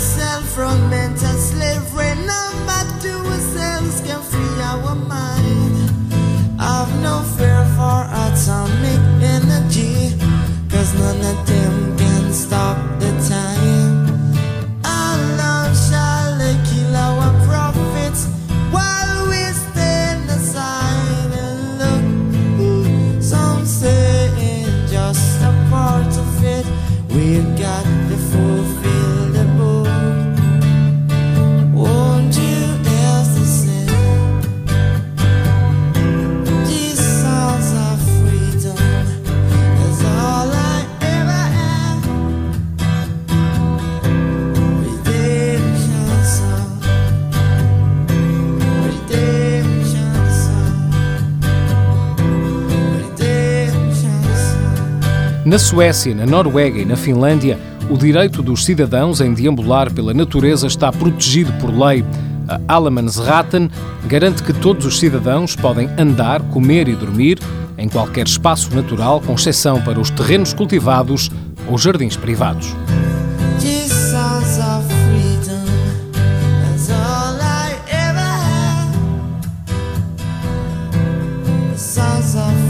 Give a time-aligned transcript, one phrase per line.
[0.00, 2.14] yourself from mental slavery.
[2.24, 3.22] Number two,
[3.52, 5.39] cells can free our mind.
[55.50, 57.58] Na Suécia, na Noruega e na Finlândia,
[57.90, 62.04] o direito dos cidadãos em deambular pela natureza está protegido por lei.
[62.46, 63.68] A Allemansraten
[64.06, 67.40] garante que todos os cidadãos podem andar, comer e dormir
[67.76, 71.28] em qualquer espaço natural, com exceção para os terrenos cultivados
[71.66, 72.72] ou jardins privados.
[81.76, 82.69] Sounds of